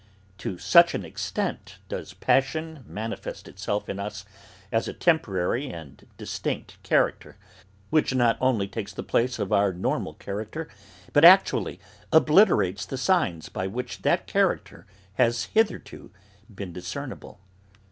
[0.39, 4.25] To such an extent does passion manifest itself in us
[4.71, 7.37] as a temporary and distinct character,
[7.91, 10.67] which not only takes the place of our normal character
[11.13, 11.79] but actually
[12.11, 14.87] obliterates the signs by which that character
[15.19, 16.09] has hitherto
[16.51, 17.39] been discernible.